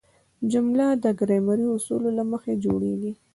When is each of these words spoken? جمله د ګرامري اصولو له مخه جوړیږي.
جمله 0.51 0.85
د 1.03 1.05
ګرامري 1.19 1.65
اصولو 1.75 2.09
له 2.17 2.23
مخه 2.31 2.51
جوړیږي. 2.63 3.11